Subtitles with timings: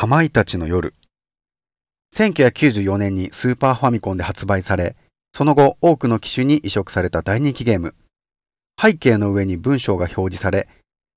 [0.00, 0.94] かまいたちの夜。
[2.14, 4.96] 1994年にスーパーファミコンで発売され、
[5.30, 7.94] その後多くの機種に移植された大人気ゲーム。
[8.80, 10.68] 背景の上に文章が表示され、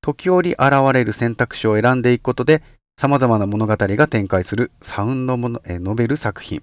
[0.00, 0.60] 時折現
[0.94, 2.62] れる選択肢を選んでいくことで、
[2.96, 6.62] 様々な物語が展開するサウンドものえノベル作品。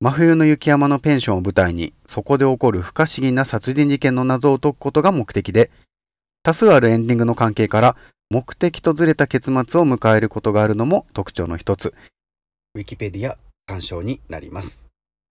[0.00, 5.70] 真冬の雪山のペンションを舞台に、そこで起こる不可思議な殺人事件の謎を解くことが目的で、
[6.42, 7.96] 多数あるエンディングの関係から
[8.32, 11.92] 目的とずれた結末を迎えることがあるのも特徴の一つ。
[12.74, 13.36] ウィキペディア
[13.68, 14.82] 参照になります。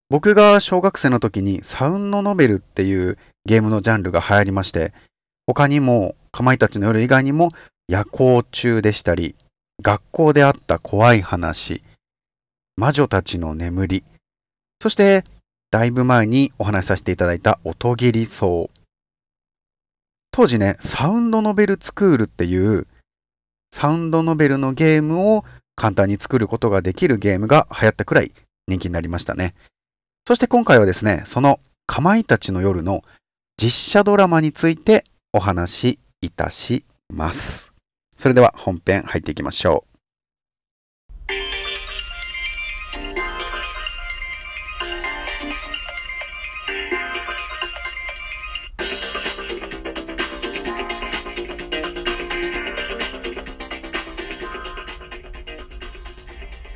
[0.08, 4.92] 僕が小学生の時にサウンドノベルっていうゲームのジャンルが流行りまして、
[5.48, 7.50] 他にも、かまいたちの夜以外にも
[7.88, 9.34] 夜行中でしたり、
[9.82, 11.82] 学校であった怖い話、
[12.76, 14.04] 魔女たちの眠り、
[14.80, 15.24] そして、
[15.72, 18.70] だいぶ前にお話しさせていただいた音切り層。
[20.30, 22.86] 当時ね、サウンドノベルスクールっていう
[23.72, 25.44] サウンドノベルのゲームを
[25.74, 28.32] 簡単に作ることができるゲームが流行ったくらい
[28.68, 29.54] 人気になりましたね。
[30.26, 33.02] そして今回はですね、そのかまいたちの夜の
[33.56, 37.72] 実写ドラマについてお話しいたします。
[38.16, 39.91] それでは本編入っていきましょう。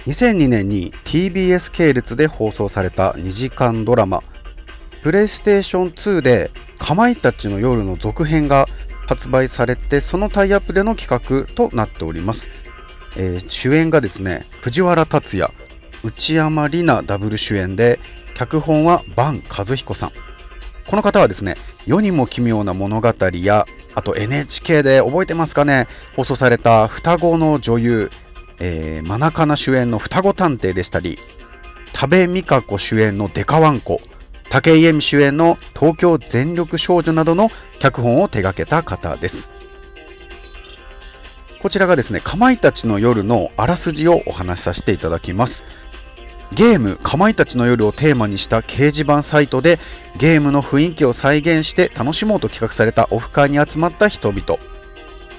[0.06, 4.22] 2002年に TBS 系列で放送された2時間ドラマ
[5.02, 8.66] プレイステーション2でかまいたちの夜の続編が
[9.08, 12.48] 発売されてそのタイアップでの企画となっております、
[13.16, 15.52] えー、主演がですね藤原竜也
[16.04, 17.98] 内山里奈ダブル主演で
[18.34, 20.12] 脚本は坂和彦さん。
[20.86, 28.10] この方はですね世にも奇妙な物語やあと NHK で覚えてますかね放送された双子の女優
[28.58, 31.18] えー、マナカナ主演の双子探偵でしたり、
[31.92, 34.00] 多部未華子主演のデカワンコ、
[34.50, 39.50] 武井絵美主演の東京全力少女などの脚本を手掛けた方です。
[41.60, 45.64] こちらがですね、かまいたちの夜のあらすじをお話しさせていただきます。
[46.52, 49.80] ゲームかまいたちの夜をテーマにした掲示板サイトで
[50.16, 54.60] ゲームの雰囲気を再現して楽しもうと企画されたオフ会に集まった人々。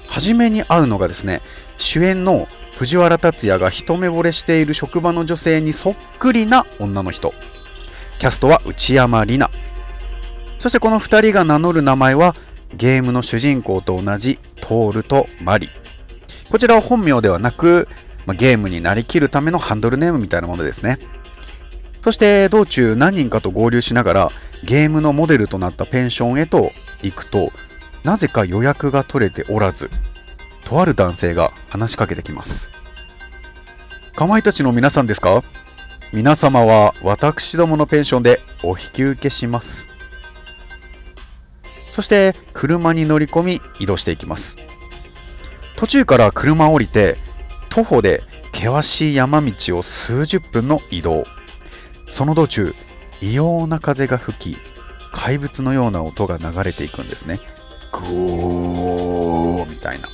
[0.09, 1.41] 初めに会うのがですね、
[1.77, 7.33] 主演の藤原竜也が一目惚れしている職場の女性にそっくりな女の人。
[8.19, 9.51] キャストは内山里奈。
[10.59, 12.35] そしてこの2人が名乗る名前は
[12.75, 15.69] ゲームの主人公と同じトールとマリ。
[16.51, 17.87] こちらは本名ではなく、
[18.27, 20.99] ま、ゲームになりきるためのハンドルネームみたいなものですね。
[22.01, 24.31] そして道中何人かと合流しながら
[24.63, 26.71] ゲームのモデルとなったペンションへと
[27.01, 27.51] 行くと
[28.03, 29.89] なぜか予約が取れておらず
[30.67, 32.69] とある男性が話しかけてきます。
[34.17, 35.41] かまいたちの皆さんですか？
[36.11, 39.87] 皆様は私どものペンションでお引き受けします。
[41.89, 44.57] そして車に乗り込み移動していきます。
[45.77, 47.15] 途中から車を降りて
[47.69, 48.23] 徒歩で
[48.53, 51.23] 険しい山道を数十分の移動。
[52.09, 52.75] その道中、
[53.21, 54.57] 異様な風が吹き、
[55.13, 57.39] 怪物のような音が流れていくんですね。
[57.89, 60.09] ゴーみたいな。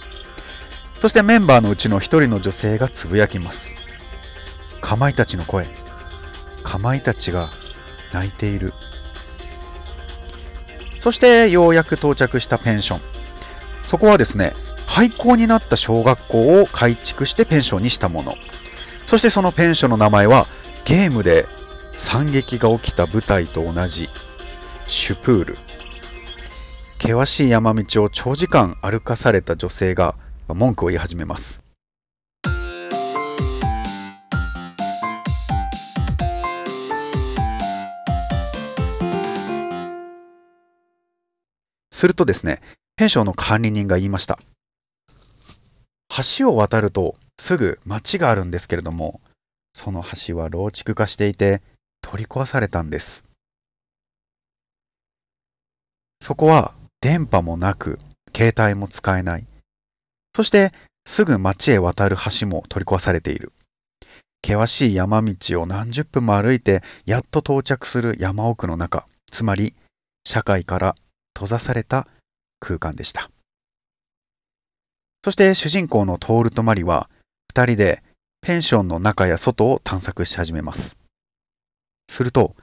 [1.04, 3.76] そしてメンバーのうちの一人の女性がつぶやきます。
[4.80, 5.66] かまいたちの声。
[6.64, 7.50] かまいたちが
[8.14, 8.72] 泣いている。
[11.00, 13.02] そしてようやく到着したペンション。
[13.84, 14.54] そこはですね、
[14.88, 18.36] 廃校になった小学校を改築してペンションにしたもの。
[19.06, 20.46] そしてそのペンションの名前は
[20.86, 21.48] ゲームで
[21.98, 24.08] 惨劇が起きた舞台と同じ
[24.86, 25.58] シュプール。
[26.98, 30.16] 険しい山道を長時間歩かされた女性が
[30.54, 31.62] 文句を言い始めます。
[41.92, 42.62] するとですね、
[42.98, 44.38] ペンションの管理人が言いました。
[46.38, 49.22] 橋を渡るとすぐ町があるんですけれども、
[49.74, 51.62] その橋は老築化していて
[52.02, 53.24] 取り壊されたんです。
[56.22, 58.00] そこは電波もなく、
[58.36, 59.48] 携帯も使えない。
[60.36, 60.72] そして
[61.06, 63.52] すぐ町へ渡る橋も取り壊されている。
[64.46, 69.74] 険しい山道を何十分も歩いてやっと到着する山奥の中、つまり
[70.26, 70.96] 社会から
[71.34, 72.08] 閉ざされた
[72.60, 73.30] 空間でした。
[75.24, 77.10] そして主人公のトールとマリは
[77.50, 78.04] 二人で
[78.42, 80.98] ペンションの中や外を探索し始めます。
[82.10, 82.56] すると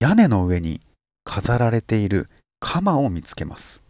[0.00, 0.80] 屋根の上に
[1.24, 2.28] 飾られている
[2.60, 3.82] 鎌を見つけます。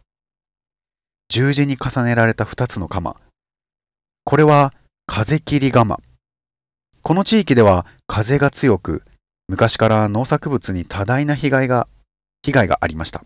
[1.28, 3.16] 十字に重ねられた二つの鎌。
[4.28, 4.74] これは
[5.06, 6.00] 風切り釜。
[7.02, 9.04] この地域では風が強く、
[9.46, 11.86] 昔から農作物に多大な被害が、
[12.42, 13.22] 被害がありました。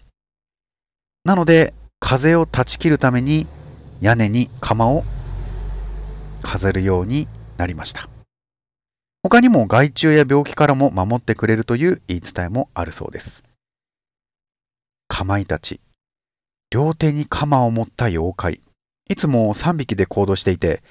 [1.25, 3.47] なので、風を断ち切るために
[4.03, 5.05] 屋根に釜を
[6.43, 8.11] 飾るようになりました。
[9.23, 13.43] 他にも害虫や病気からも守ってくれるという言い伝えもあるそうです。
[15.09, 15.81] かまいたち。
[16.71, 18.61] 両手に鎌を持った妖怪。
[19.11, 20.85] いつも3匹で行動していて、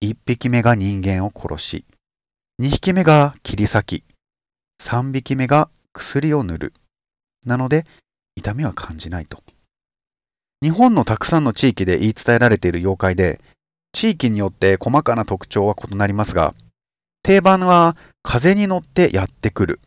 [0.00, 1.84] 1匹目が人間を殺し、
[2.62, 4.04] 2匹目が切り裂き、
[4.80, 6.72] 3匹目が薬を塗る。
[7.44, 7.84] なので、
[8.36, 9.42] 痛みは感じないと。
[10.62, 13.40] 日本のたくさんの地域で言い伝えられている妖怪で、
[13.90, 16.54] 地域によって細かな特徴は異なりますが、
[17.24, 19.80] 定番は風に乗ってやってくる。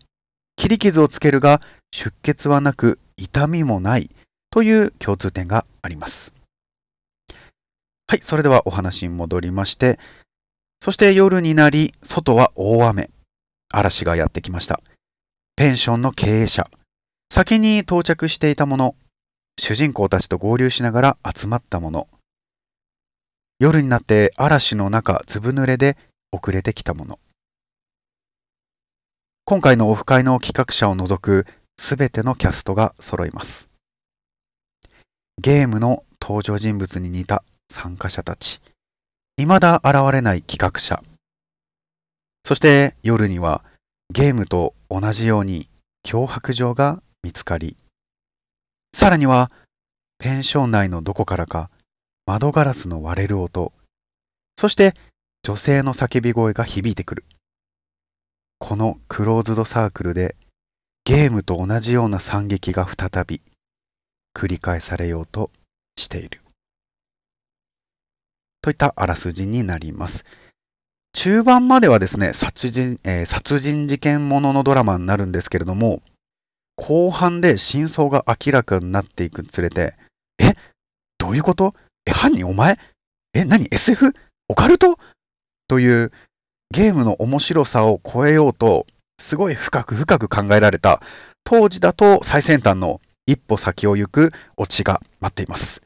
[0.57, 1.61] 切り傷をつけるが
[1.93, 4.09] 出血はなく痛みもない
[4.49, 6.33] という共通点があります。
[8.11, 9.97] はい、それではお話に戻りまして、
[10.81, 13.09] そして夜になり、外は大雨。
[13.71, 14.81] 嵐がやってきました。
[15.55, 16.69] ペンションの経営者。
[17.31, 18.95] 先に到着していたもの。
[19.57, 22.09] 主人公たちと合流しながら集まったもの。
[23.59, 25.95] 夜になって嵐の中、ずぶ濡れで
[26.33, 27.17] 遅れてきたもの。
[29.45, 31.45] 今回のオフ会の企画者を除く
[31.77, 33.69] すべてのキャストが揃います。
[35.41, 38.61] ゲームの登場人物に似た参加者たち。
[39.37, 41.01] 未だ現れない企画者。
[42.43, 43.63] そして夜には
[44.13, 45.67] ゲームと同じように
[46.05, 47.75] 脅迫状が見つかり、
[48.93, 49.49] さらには
[50.19, 51.71] ペンション内のどこからか
[52.27, 53.73] 窓ガラスの割れる音、
[54.57, 54.93] そして
[55.43, 57.25] 女性の叫び声が響いてくる。
[58.59, 60.35] このクローズドサークルで
[61.03, 63.41] ゲームと同じような惨劇が再び
[64.35, 65.49] 繰り返されようと
[65.95, 66.40] している。
[68.61, 70.25] といったあらすじになります。
[71.13, 76.01] 中盤まではですね、殺人、えー、殺人事件もののドラマになるんですけれども、
[76.77, 79.95] 後半で真相が明らかになっていくにつれて、
[80.39, 80.53] え
[81.17, 81.75] どういうこと？
[82.05, 82.77] え、犯人お前？
[83.33, 84.13] え、何 ?SF?
[84.47, 84.97] オカルト？
[85.67, 86.11] という
[86.71, 88.87] ゲームの面白さを超えようと、
[89.19, 91.01] すごい深く深く考えられた、
[91.43, 95.81] 当時だと最先端の一歩先を行くオチが待っています。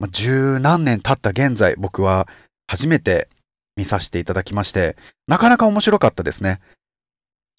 [0.00, 2.26] ま十何年経った現在、僕は
[2.66, 3.28] 初めて
[3.76, 4.96] 見させていただきまして、
[5.28, 6.60] なかなか面白かったですね。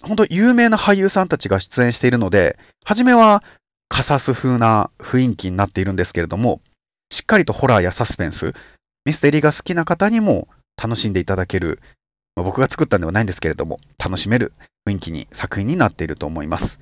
[0.01, 3.43] 本当有名な俳優さんたちが出演しているので、初めは
[3.88, 6.61] カサス風な雰囲気になっているんですけれども、
[7.11, 8.53] しっかりとホラーやサスペンス、
[9.05, 10.47] ミステリーが好きな方にも
[10.81, 11.79] 楽しんでいただける、
[12.35, 14.53] まあ、僕が作ったんではないんですけれども、楽しめる
[14.88, 16.79] 雰囲気に、作品になっていると思います。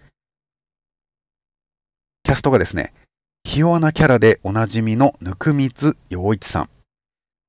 [2.24, 2.94] キャストがですね、
[3.50, 6.70] ひ弱なキャラでおなじみのぬくみつ陽一さん。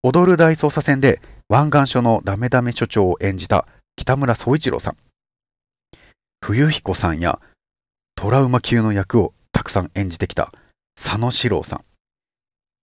[0.02, 1.20] 踊る大捜査線で
[1.50, 3.66] 湾岸署のダメダメ署長を演じた
[3.96, 4.96] 北村総一郎さん。
[6.40, 7.38] 冬彦さんや
[8.14, 10.54] トラウマ級の役をたくさん演じてきた
[10.96, 11.84] 佐野史郎さん。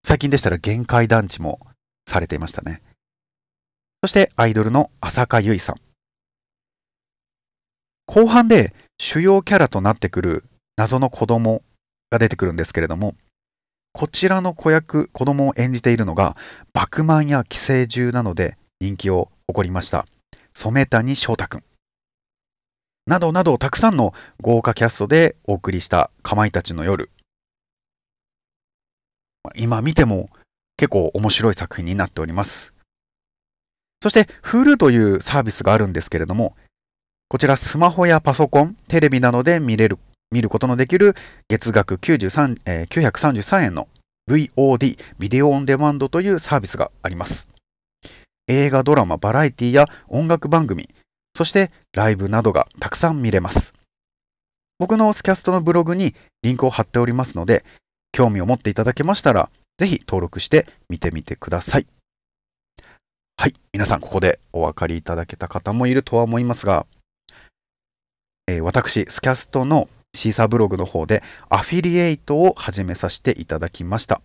[0.04, 1.60] 最近でしたら限界団地も
[2.08, 2.84] されていましたね。
[4.04, 5.78] そしてアイドルの浅香唯さん。
[8.06, 10.44] 後半で主要キャラとなってくる
[10.78, 11.64] 謎の子供
[12.10, 13.16] が出てくるんですけれども、
[13.94, 16.36] こちらの子役、子供を演じているのが、
[16.74, 20.06] バクマンや寄生獣などで人気を誇りました、
[20.54, 21.64] 染谷翔太くん。
[23.08, 27.10] などなどたくさんの豪華キャストでお送りしたかまいたちの夜。
[29.56, 30.30] 今見ても
[30.76, 32.74] 結構面白い作品になっております。
[34.02, 36.56] そして Hulu というサービスがあるんですけれども、
[37.30, 39.98] こちらスマホやパソコン、テレビなどで見れる
[40.32, 41.16] 見ることのできる
[41.48, 43.88] 月額93、えー、933円の
[44.30, 47.48] VOD、ビデオオンデマンドというサービスがあります。
[48.48, 50.90] 映画、ドラマ、バラエティや音楽番組、
[51.36, 53.74] そしてライブなどがたくさん見れます。
[54.80, 57.64] 僕のスキャストのブログにリンクを貼っておりますので、
[58.12, 61.88] 興味を持っていただけましたら、ぜひ登録して見てみてください。
[63.38, 63.54] はい。
[63.72, 66.86] 皆さん、ここでお分かりいただけた方もいるとは思いますが、
[68.48, 74.22] えー、私、スキャストのシーサーブログの方でアフィリエイトを始めさせていただきました。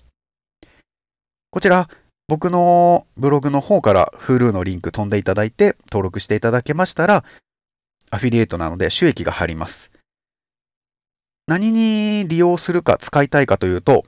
[1.50, 1.88] こちら、
[2.28, 7.24] 僕のブログの方から Hulu のリンク飛んでいただいて登録していただけましたら、
[8.10, 9.90] アフィリエイトなので収益が入ります。
[11.46, 14.04] 何に利用するか使いたいかというと、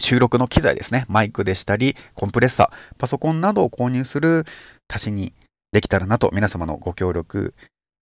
[0.00, 1.06] 収録の機材ですね。
[1.08, 4.44] マイクでしたり、コンプレッサー、パソコンなどを購入する
[4.92, 5.32] 足しに
[5.72, 7.54] できたらなと皆様のご協力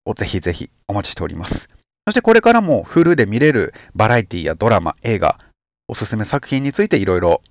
[0.07, 1.69] をぜひぜひお待ちしております。
[2.07, 5.39] そしてこれからもフルで見れるバラエティやドラマ、映画、
[5.89, 7.43] おすすめ作品についていろいろ、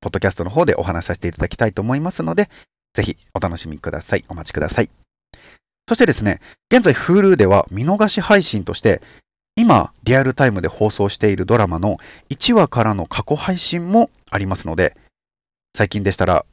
[0.00, 2.48] ポッドキャストの方でお話しさせていただきたいと思いますので、
[2.94, 4.24] ぜひお楽しみください。
[4.28, 4.90] お待ちください。
[5.88, 6.40] そしてですね、
[6.72, 9.00] 現在 Hulu では見逃し配信として、
[9.54, 11.98] 今リアルタイムで放送しているドラマの
[12.30, 14.96] 1話からの過去配信もありますので、
[15.76, 16.44] 最近でしたら、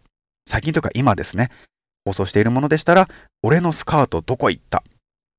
[0.46, 1.50] 最近というか今ですね、
[2.06, 3.08] 放送しているものでしたら、
[3.42, 4.84] 俺のスカートどこ行った？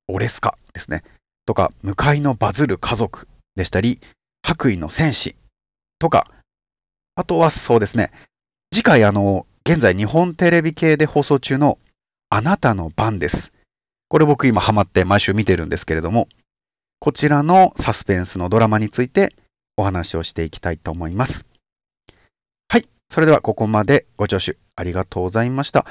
[0.09, 1.03] 俺スカですね。
[1.51, 3.27] とか、向かいのバズる家族
[3.57, 3.99] でしたり、
[4.47, 5.35] 白衣の戦士
[5.99, 6.31] とか、
[7.17, 8.13] あとはそうですね、
[8.73, 11.77] 次回あの、現在日本テレビ系で放送中の
[12.29, 13.53] あなたの番です。
[14.09, 16.29] これ僕今ハマって毎週見てるんですけれども、
[17.01, 19.35] こちらのサスペンスのドラマについて
[19.77, 21.45] お話をしていきたいと思います。
[22.69, 22.87] はい。
[23.09, 25.85] それではここまでご聴取ありがとうございました。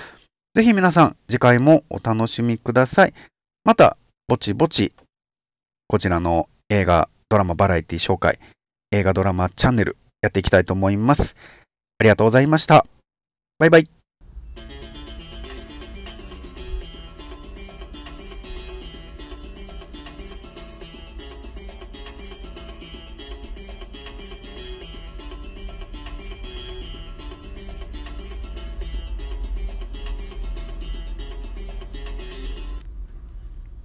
[0.53, 3.13] ぜひ皆さん次回もお楽しみください。
[3.65, 3.97] また、
[4.29, 4.93] ぼちぼち、
[5.91, 8.37] こちらの映画、ドラマ、バラエティ紹介、
[8.91, 11.35] 映画ドラマチャンネルやっていきたいと思います。
[11.97, 12.85] ありがとうございました。
[13.57, 13.98] バイバイ。